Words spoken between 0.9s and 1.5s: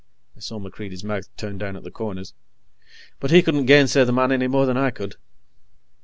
mouth